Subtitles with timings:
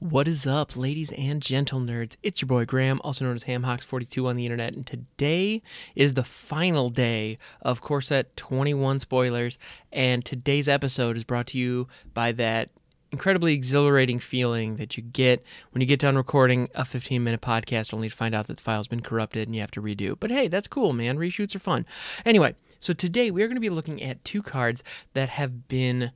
[0.00, 2.16] What is up, ladies and gentle nerds?
[2.22, 5.62] It's your boy Graham, also known as HamHocks42 on the internet, and today
[5.94, 9.56] is the final day of Core Set 21 spoilers,
[9.92, 12.70] and today's episode is brought to you by that
[13.12, 17.94] incredibly exhilarating feeling that you get when you get done recording a 15 minute podcast
[17.94, 20.18] only to find out that the file's been corrupted and you have to redo.
[20.18, 21.16] But hey, that's cool, man.
[21.16, 21.86] Reshoots are fun.
[22.26, 24.82] Anyway, so today we are going to be looking at two cards
[25.14, 26.10] that have been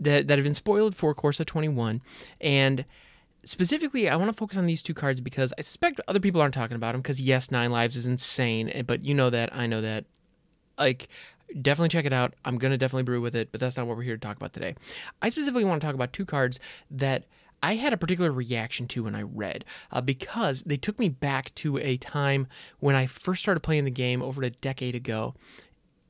[0.00, 2.00] that, that have been spoiled for Core Set 21
[2.40, 2.84] and
[3.42, 6.52] specifically i want to focus on these two cards because i suspect other people aren't
[6.52, 9.66] talking about them because yes nine lives is insane eh, but you know that i
[9.66, 10.04] know that.
[10.78, 11.08] Like
[11.62, 12.34] definitely check it out.
[12.44, 14.52] I'm gonna definitely brew with it but that's not what we're here to talk about
[14.52, 14.74] today.
[15.22, 17.24] I specifically want to talk about two cards that
[17.62, 21.54] I had a particular reaction to when I read uh, because they took me back
[21.56, 22.46] to a time
[22.78, 25.34] when I first started playing the game over a decade ago,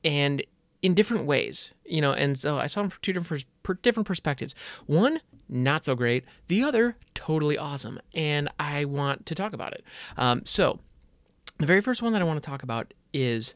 [0.03, 0.43] and
[0.81, 2.11] in different ways, you know.
[2.13, 3.45] And so I saw them from two different
[3.81, 4.55] different perspectives.
[4.85, 6.23] One, not so great.
[6.47, 7.99] The other, totally awesome.
[8.13, 9.83] And I want to talk about it.
[10.17, 10.79] Um, so,
[11.59, 13.53] the very first one that I want to talk about is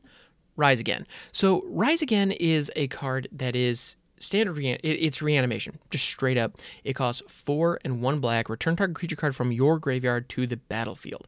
[0.57, 1.07] Rise Again.
[1.31, 6.57] So, Rise Again is a card that is standard re- it's reanimation just straight up
[6.85, 10.55] it costs four and one black return target creature card from your graveyard to the
[10.55, 11.27] battlefield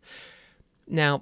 [0.88, 1.22] now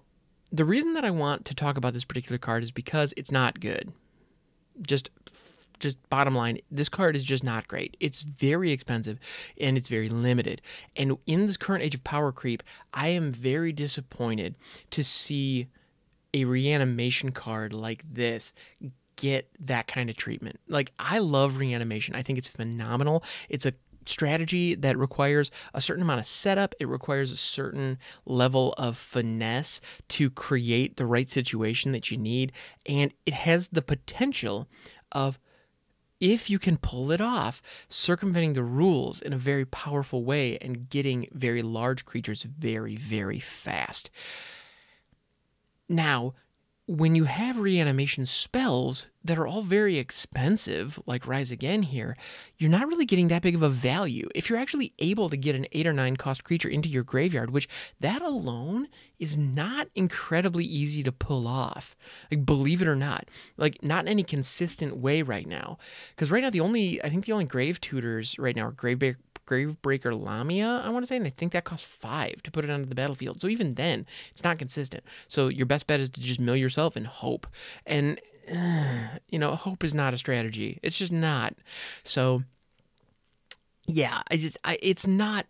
[0.52, 3.60] the reason that i want to talk about this particular card is because it's not
[3.60, 3.92] good
[4.86, 5.10] just
[5.78, 9.20] just bottom line this card is just not great it's very expensive
[9.60, 10.62] and it's very limited
[10.96, 14.56] and in this current age of power creep i am very disappointed
[14.90, 15.68] to see
[16.34, 18.54] a reanimation card like this
[19.16, 20.60] get that kind of treatment.
[20.68, 22.16] Like I love reanimation.
[22.16, 23.24] I think it's phenomenal.
[23.50, 23.74] It's a
[24.06, 26.76] strategy that requires a certain amount of setup.
[26.80, 32.52] It requires a certain level of finesse to create the right situation that you need.
[32.86, 34.68] And it has the potential
[35.12, 35.40] of,
[36.20, 40.90] if you can pull it off, circumventing the rules in a very powerful way and
[40.90, 44.10] getting very large creatures very, very fast.
[45.90, 46.34] Now,
[46.88, 52.16] when you have reanimation spells that are all very expensive, like Rise Again here,
[52.60, 54.30] you're not really getting that big of a value.
[54.36, 57.50] If you're actually able to get an 8 or 9 cost creature into your graveyard,
[57.50, 57.68] which
[58.02, 58.88] that alone
[59.18, 61.96] is not incredibly easy to pull off.
[62.30, 65.80] Like believe it or not, like not in any consistent way right now.
[66.18, 69.00] Cuz right now the only I think the only grave tutors right now are grave
[69.46, 72.70] Gravebreaker Lamia, I want to say, and I think that costs five to put it
[72.70, 73.42] onto the battlefield.
[73.42, 75.04] So even then, it's not consistent.
[75.28, 77.48] So your best bet is to just mill yourself and hope.
[77.86, 78.20] And,
[78.52, 80.80] uh, you know, hope is not a strategy.
[80.82, 81.56] It's just not.
[82.04, 82.44] So,
[83.88, 85.46] yeah, I just, I, it's not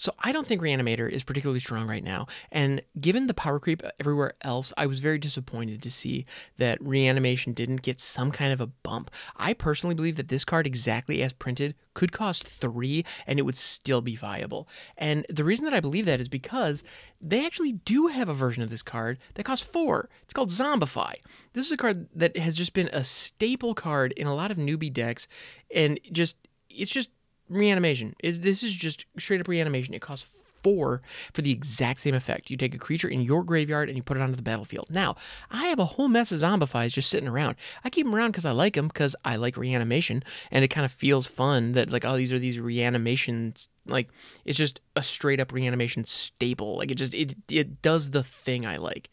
[0.00, 2.26] so I don't think Reanimator is particularly strong right now.
[2.50, 6.24] And given the power creep everywhere else, I was very disappointed to see
[6.56, 9.10] that Reanimation didn't get some kind of a bump.
[9.36, 13.58] I personally believe that this card, exactly as printed, could cost three and it would
[13.58, 14.66] still be viable.
[14.96, 16.82] And the reason that I believe that is because
[17.20, 20.08] they actually do have a version of this card that costs four.
[20.22, 21.16] It's called Zombify.
[21.52, 24.56] This is a card that has just been a staple card in a lot of
[24.56, 25.28] newbie decks
[25.70, 26.38] and just
[26.70, 27.10] it's just
[27.50, 28.14] reanimation.
[28.22, 29.94] Is this is just straight up reanimation.
[29.94, 30.30] It costs
[30.62, 31.00] four
[31.32, 32.50] for the exact same effect.
[32.50, 34.88] You take a creature in your graveyard and you put it onto the battlefield.
[34.90, 35.16] Now,
[35.50, 37.56] I have a whole mess of zombifies just sitting around.
[37.84, 40.84] I keep them around because I like them, because I like reanimation, and it kind
[40.84, 43.68] of feels fun that, like, oh, these are these reanimations.
[43.86, 44.10] Like,
[44.44, 46.76] it's just a straight up reanimation staple.
[46.76, 49.08] Like, it just, it, it does the thing I like.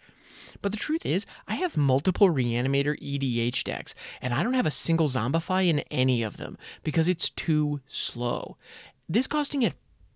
[0.61, 4.71] But the truth is, I have multiple Reanimator EDH decks, and I don't have a
[4.71, 8.57] single Zombify in any of them because it's too slow.
[9.07, 9.75] This costing at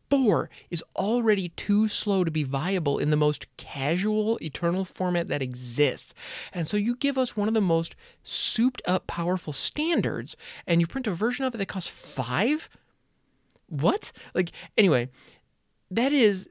[0.09, 5.41] 4 is already too slow to be viable in the most casual Eternal format that
[5.41, 6.13] exists.
[6.53, 10.35] And so you give us one of the most souped up powerful standards,
[10.68, 12.69] and you print a version of it that costs 5?
[13.68, 14.12] What?
[14.35, 15.08] Like, anyway,
[15.90, 16.50] that is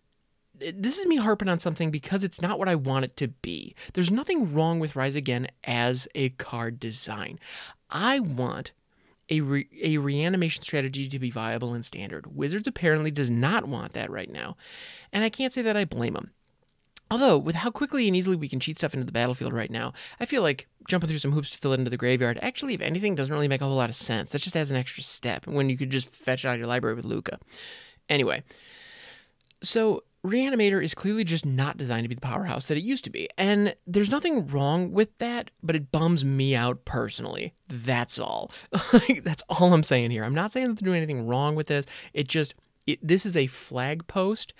[0.74, 3.74] this is me harping on something because it's not what I want it to be.
[3.94, 7.38] There's nothing wrong with Rise Again as a card design.
[7.90, 8.72] I want
[9.28, 12.36] a, re- a reanimation strategy to be viable in standard.
[12.36, 14.56] Wizards apparently does not want that right now,
[15.12, 16.32] and I can't say that I blame them.
[17.12, 19.92] Although, with how quickly and easily we can cheat stuff into the battlefield right now,
[20.20, 22.80] I feel like jumping through some hoops to fill it into the graveyard actually, if
[22.80, 24.30] anything, doesn't really make a whole lot of sense.
[24.30, 26.68] That just adds an extra step when you could just fetch it out of your
[26.68, 27.38] library with Lukka.
[28.08, 28.44] Anyway,
[29.60, 33.10] so Reanimator is clearly just not designed to be the powerhouse that it used to
[33.10, 33.28] be.
[33.38, 37.54] And there's nothing wrong with that, but it bums me out personally.
[37.68, 38.52] That's all.
[39.22, 40.24] That's all I'm saying here.
[40.24, 41.86] I'm not saying that they're doing anything wrong with this.
[42.12, 42.54] It just,
[42.86, 44.52] it, this is a flag post.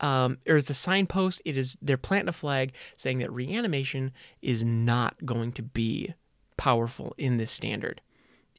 [0.00, 1.40] Um, or it's a signpost.
[1.44, 4.12] It is they're planting a flag saying that reanimation
[4.42, 6.14] is not going to be
[6.56, 8.00] powerful in this standard.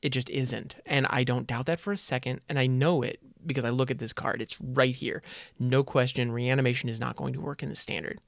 [0.01, 3.19] It just isn't, and I don't doubt that for a second, and I know it
[3.45, 4.41] because I look at this card.
[4.41, 5.21] It's right here.
[5.59, 8.19] No question, reanimation is not going to work in the standard.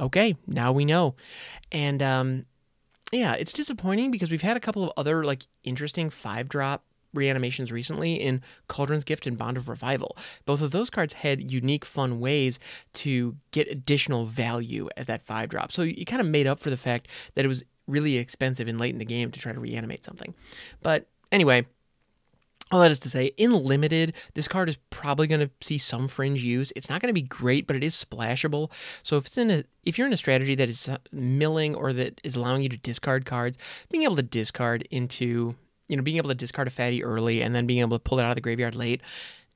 [0.00, 1.14] Okay, now we know.
[1.70, 2.46] And um,
[3.12, 6.84] yeah, it's disappointing because we've had a couple of other like interesting five drop
[7.14, 10.16] reanimations recently in Cauldron's Gift and Bond of Revival.
[10.46, 12.58] Both of those cards had unique, fun ways
[12.94, 15.72] to get additional value at that five drop.
[15.72, 18.78] So you kind of made up for the fact that it was really expensive and
[18.78, 20.34] late in the game to try to reanimate something.
[20.82, 21.66] But anyway,
[22.74, 26.08] all that is to say, in limited, this card is probably going to see some
[26.08, 26.72] fringe use.
[26.74, 28.72] It's not going to be great, but it is splashable.
[29.04, 31.92] So if it's in a, if you're in a strategy that is uh, milling or
[31.92, 33.58] that is allowing you to discard cards,
[33.90, 35.54] being able to discard into,
[35.86, 38.18] you know, being able to discard a fatty early and then being able to pull
[38.18, 39.02] it out of the graveyard late,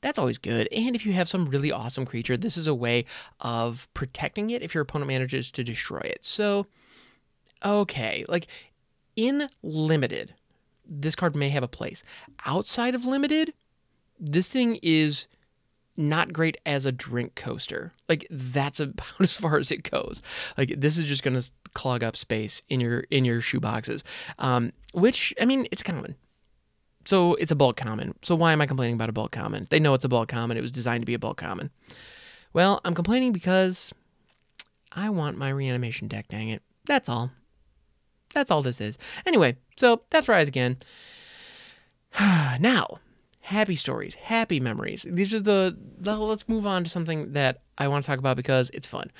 [0.00, 0.68] that's always good.
[0.70, 3.04] And if you have some really awesome creature, this is a way
[3.40, 6.24] of protecting it if your opponent manages to destroy it.
[6.24, 6.68] So,
[7.64, 8.46] okay, like
[9.16, 10.34] in limited,
[10.88, 12.02] this card may have a place.
[12.46, 13.52] Outside of limited,
[14.18, 15.28] this thing is
[15.96, 17.92] not great as a drink coaster.
[18.08, 20.22] Like that's about as far as it goes.
[20.56, 24.04] Like this is just going to clog up space in your in your shoe boxes.
[24.38, 26.16] Um, which I mean, it's common.
[27.04, 28.14] So it's a bulk common.
[28.22, 29.66] So why am I complaining about a bulk common?
[29.70, 30.56] They know it's a bulk common.
[30.56, 31.70] It was designed to be a bulk common.
[32.52, 33.92] Well, I'm complaining because
[34.92, 36.62] I want my reanimation deck, dang it.
[36.84, 37.30] That's all.
[38.38, 38.96] That's all this is.
[39.26, 40.76] Anyway, so that's Rise again.
[42.20, 43.00] now,
[43.40, 45.04] happy stories, happy memories.
[45.08, 45.76] These are the.
[46.00, 49.10] Let's move on to something that I want to talk about because it's fun.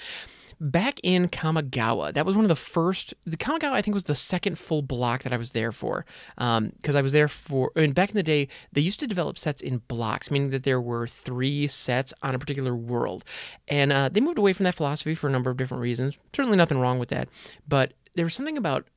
[0.61, 3.13] Back in Kamigawa, that was one of the first.
[3.25, 6.05] The Kamigawa, I think, was the second full block that I was there for.
[6.37, 7.73] Because um, I was there for.
[7.77, 10.63] I mean, back in the day, they used to develop sets in blocks, meaning that
[10.63, 13.25] there were three sets on a particular world.
[13.67, 16.17] And uh, they moved away from that philosophy for a number of different reasons.
[16.33, 17.29] Certainly nothing wrong with that.
[17.67, 18.89] But there was something about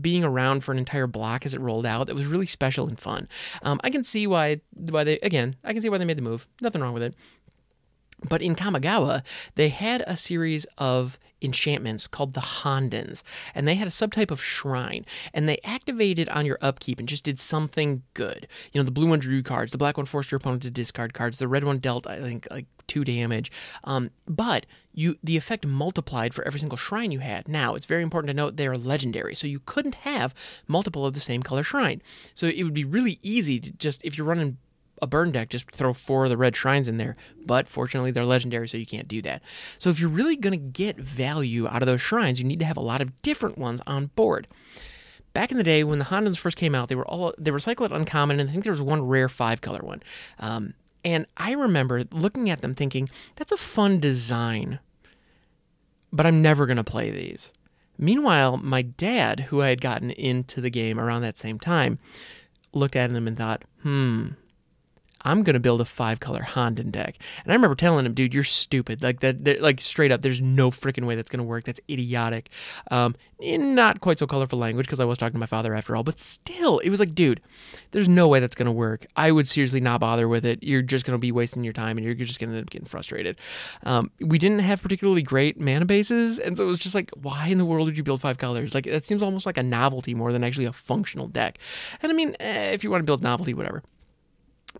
[0.00, 3.00] being around for an entire block as it rolled out that was really special and
[3.00, 3.28] fun.
[3.62, 6.22] Um, I can see why why they again I can see why they made the
[6.22, 6.46] move.
[6.60, 7.14] Nothing wrong with it.
[8.28, 9.22] But in Kamigawa,
[9.54, 13.22] they had a series of enchantments called the Hondens,
[13.54, 17.24] and they had a subtype of shrine, and they activated on your upkeep and just
[17.24, 18.46] did something good.
[18.72, 21.14] You know, the blue one drew cards, the black one forced your opponent to discard
[21.14, 23.50] cards, the red one dealt, I think, like two damage.
[23.84, 27.48] Um, but you the effect multiplied for every single shrine you had.
[27.48, 30.34] Now, it's very important to note they're legendary, so you couldn't have
[30.66, 32.02] multiple of the same color shrine.
[32.34, 34.58] So it would be really easy to just, if you're running
[35.02, 37.16] a burn deck, just throw four of the red shrines in there.
[37.44, 39.42] But fortunately, they're legendary, so you can't do that.
[39.78, 42.66] So if you're really going to get value out of those shrines, you need to
[42.66, 44.48] have a lot of different ones on board.
[45.32, 47.60] Back in the day when the Hondens first came out, they were all they were
[47.60, 50.02] cycled uncommon, and I think there was one rare five color one.
[50.38, 50.74] Um,
[51.04, 54.80] and I remember looking at them thinking, that's a fun design,
[56.12, 57.50] but I'm never going to play these.
[57.96, 61.98] Meanwhile, my dad, who I had gotten into the game around that same time,
[62.72, 64.28] looked at them and thought, hmm,
[65.22, 67.16] I'm gonna build a five color Honden deck.
[67.44, 69.02] And I remember telling him, dude, you're stupid.
[69.02, 71.64] Like that, like straight up, there's no freaking way that's gonna work.
[71.64, 72.50] That's idiotic.
[72.90, 76.02] Um, not quite so colorful language because I was talking to my father after all,
[76.02, 77.40] but still, it was like, dude,
[77.92, 79.06] there's no way that's gonna work.
[79.16, 80.62] I would seriously not bother with it.
[80.62, 83.36] You're just gonna be wasting your time, and you're just gonna end up getting frustrated.
[83.84, 87.48] Um, we didn't have particularly great mana bases, and so it was just like, why
[87.48, 88.74] in the world would you build five colors?
[88.74, 91.58] Like that seems almost like a novelty more than actually a functional deck.
[92.02, 93.82] And I mean, eh, if you want to build novelty, whatever.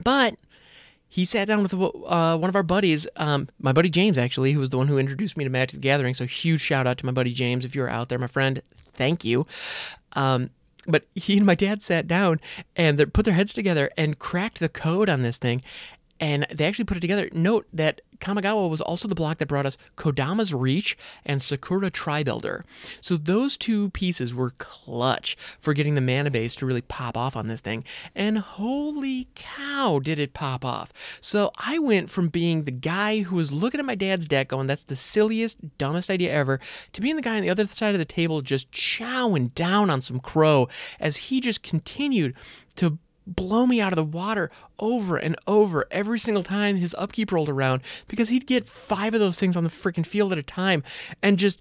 [0.02, 0.36] But
[1.08, 4.60] he sat down with uh, one of our buddies, um, my buddy James, actually, who
[4.60, 6.14] was the one who introduced me to Magic the Gathering.
[6.14, 7.64] So huge shout out to my buddy James.
[7.64, 8.62] If you're out there, my friend,
[8.94, 9.46] thank you.
[10.12, 10.50] Um,
[10.86, 12.40] but he and my dad sat down
[12.76, 15.62] and put their heads together and cracked the code on this thing.
[16.20, 17.28] And they actually put it together.
[17.32, 22.64] Note that Kamigawa was also the block that brought us Kodama's Reach and Sakura-Tribe Elder.
[23.00, 27.36] So those two pieces were clutch for getting the mana base to really pop off
[27.36, 27.84] on this thing.
[28.14, 30.92] And holy cow, did it pop off.
[31.22, 34.66] So I went from being the guy who was looking at my dad's deck going,
[34.66, 36.60] that's the silliest, dumbest idea ever,
[36.92, 40.02] to being the guy on the other side of the table just chowing down on
[40.02, 40.68] some crow
[41.00, 42.34] as he just continued
[42.76, 47.30] to blow me out of the water over and over every single time his upkeep
[47.32, 50.42] rolled around because he'd get five of those things on the freaking field at a
[50.42, 50.82] time
[51.22, 51.60] and just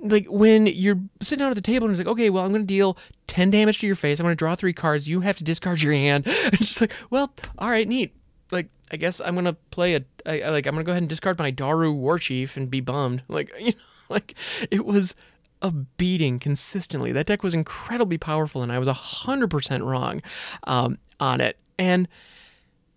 [0.00, 2.62] like when you're sitting down at the table and it's like, okay, well, I'm going
[2.62, 2.96] to deal
[3.26, 4.20] 10 damage to your face.
[4.20, 5.08] I'm going to draw three cards.
[5.08, 6.24] You have to discard your hand.
[6.28, 8.14] It's just like, well, all right, neat.
[8.50, 11.02] Like, I guess I'm going to play a, I, like, I'm going to go ahead
[11.02, 13.22] and discard my Daru Warchief and be bummed.
[13.28, 14.34] Like, you know, like
[14.70, 15.14] it was
[15.62, 17.12] a beating consistently.
[17.12, 20.22] That deck was incredibly powerful, and I was 100% wrong
[20.64, 21.56] um, on it.
[21.78, 22.08] And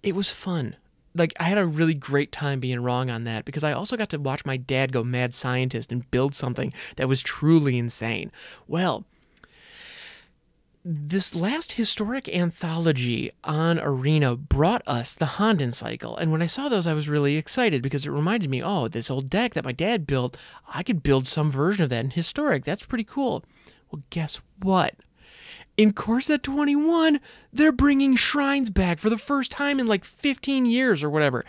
[0.03, 0.75] it was fun.
[1.13, 4.09] Like, I had a really great time being wrong on that because I also got
[4.09, 8.31] to watch my dad go mad scientist and build something that was truly insane.
[8.67, 9.05] Well,
[10.83, 16.17] this last historic anthology on Arena brought us the Honden cycle.
[16.17, 19.11] And when I saw those, I was really excited because it reminded me, oh, this
[19.11, 22.63] old deck that my dad built, I could build some version of that in historic.
[22.63, 23.43] That's pretty cool.
[23.91, 24.95] Well, guess what?
[25.77, 27.19] In Core Set 21,
[27.53, 31.45] they're bringing shrines back for the first time in like 15 years or whatever.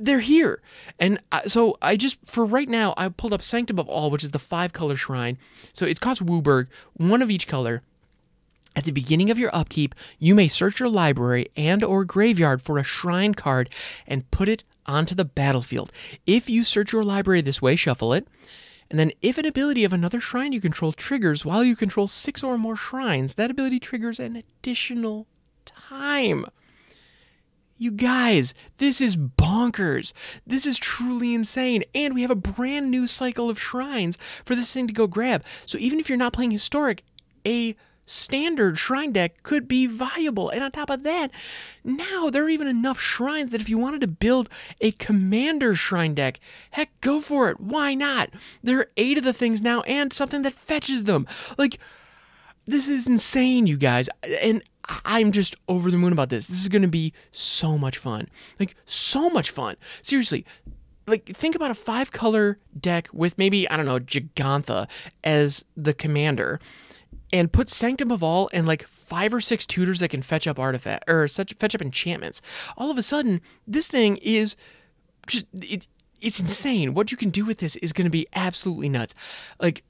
[0.00, 0.62] They're here.
[0.98, 4.24] And uh, so I just, for right now, I pulled up Sanctum of All, which
[4.24, 5.36] is the five color shrine.
[5.74, 7.82] So it costs WUBRG, one of each color.
[8.76, 12.78] At the beginning of your upkeep, you may search your library and or graveyard for
[12.78, 13.70] a shrine card
[14.06, 15.92] and put it onto the battlefield.
[16.26, 18.28] If you search your library this way, shuffle it.
[18.90, 22.42] And then if an ability of another shrine you control triggers while you control six
[22.42, 25.26] or more shrines, that ability triggers an additional
[25.66, 26.46] time.
[27.76, 30.12] You guys, this is bonkers.
[30.46, 31.84] This is truly insane.
[31.94, 35.44] And we have a brand new cycle of shrines for this thing to go grab.
[35.66, 37.04] So even if you're not playing historic,
[37.46, 37.76] a
[38.08, 40.50] standard shrine deck could be viable.
[40.50, 41.30] And on top of that,
[41.84, 44.48] now there are even enough shrines that if you wanted to build
[44.80, 47.60] a commander shrine deck, heck, go for it.
[47.60, 48.30] Why not?
[48.62, 51.26] There are eight of the things now and something that fetches them.
[51.56, 51.78] Like,
[52.66, 54.08] this is insane, you guys.
[54.42, 54.62] And
[55.04, 56.46] I'm just over the moon about this.
[56.46, 58.28] This is going to be so much fun.
[58.58, 59.76] Like, so much fun.
[60.02, 60.44] Seriously,
[61.08, 64.88] like think about a five color deck with maybe I don't know Jegantha
[65.24, 66.60] as the commander
[67.32, 70.58] and put Sanctum of All and like five or six tutors that can fetch up
[70.58, 72.40] artifact or such fetch up enchantments.
[72.76, 74.56] All of a sudden, this thing is
[75.26, 75.86] just it,
[76.20, 76.94] it's insane.
[76.94, 79.14] What you can do with this is going to be absolutely nuts.
[79.60, 79.82] Like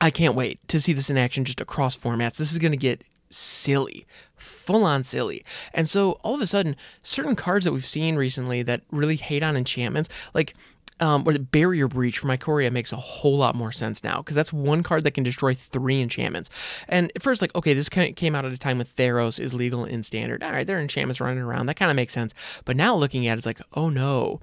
[0.00, 2.36] I can't wait to see this in action just across formats.
[2.36, 5.44] This is going to get silly, full on silly.
[5.72, 9.42] And so all of a sudden, certain cards that we've seen recently that really hate
[9.42, 10.54] on enchantments, like
[11.04, 14.34] um, or the barrier breach for Ikoria makes a whole lot more sense now because
[14.34, 16.48] that's one card that can destroy three enchantments.
[16.88, 19.84] And at first, like, okay, this came out at a time when Theros is legal
[19.84, 20.42] in standard.
[20.42, 21.66] All right, there are enchantments running around.
[21.66, 22.32] That kind of makes sense.
[22.64, 24.40] But now looking at it, it's like, oh no,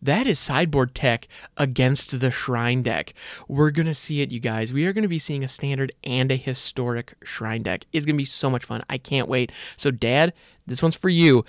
[0.00, 3.12] that is sideboard tech against the shrine deck.
[3.48, 4.72] We're going to see it, you guys.
[4.72, 7.84] We are going to be seeing a standard and a historic shrine deck.
[7.92, 8.84] It's going to be so much fun.
[8.88, 9.50] I can't wait.
[9.76, 10.34] So, Dad,
[10.68, 11.44] this one's for you.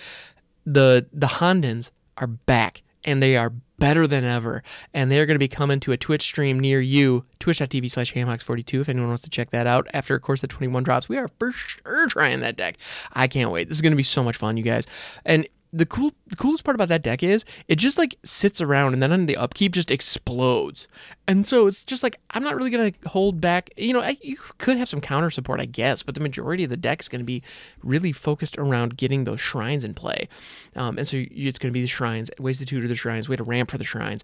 [0.65, 4.61] The the Hondens are back and they are better than ever.
[4.93, 8.81] And they're going to be coming to a Twitch stream near you, twitch.tv slash hamhocks42.
[8.81, 11.29] If anyone wants to check that out after, of course, the 21 drops, we are
[11.39, 12.77] for sure trying that deck.
[13.13, 13.69] I can't wait.
[13.69, 14.85] This is going to be so much fun, you guys.
[15.25, 18.93] And the cool the coolest part about that deck is it just like sits around
[18.93, 20.87] and then on the upkeep just explodes.
[21.27, 24.37] And so it's just like i'm not really gonna hold back you know I, you
[24.57, 27.25] could have some counter support i guess but the majority of the deck is to
[27.25, 27.43] be
[27.83, 30.27] really focused around getting those shrines in play.
[30.75, 33.35] Um, and so it's going to be the shrines ways to tutor the shrines way
[33.35, 34.23] to ramp for the shrines.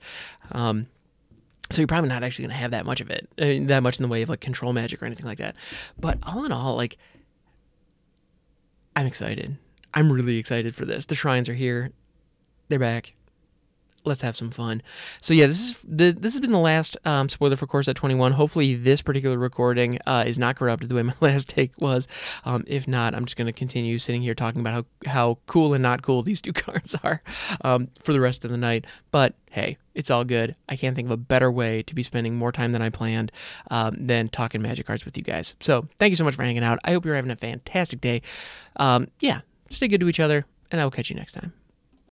[0.51, 0.87] Um,
[1.69, 4.03] so you're probably not actually to have that much of it uh, that much in
[4.03, 5.55] the way of like control magic or anything like that.
[5.99, 6.97] But all in all like
[8.95, 9.57] i'm excited
[9.93, 11.05] I'm really excited for this.
[11.05, 11.91] The shrines are here.
[12.69, 13.13] They're back.
[14.05, 14.81] Let's have some fun.
[15.21, 17.95] So yeah, this is the this has been the last um, spoiler for Core Set
[17.95, 18.33] 21.
[18.33, 22.07] Hopefully, this particular recording uh, is not corrupted the way my last take was.
[22.43, 24.73] Um, if not, I'm just going to continue sitting here talking about
[25.05, 27.21] how how cool and not cool these two cards are
[27.61, 28.85] um, for the rest of the night.
[29.11, 30.55] But hey, it's all good.
[30.67, 33.31] I can't think of a better way to be spending more time than I planned
[33.71, 35.55] um, than talking magic cards with you guys.
[35.61, 36.79] So thank you so much for hanging out.
[36.83, 38.21] I hope you're having a fantastic day.
[38.75, 39.41] Um, yeah,
[39.73, 41.53] stay good to each other, and I will catch you next time.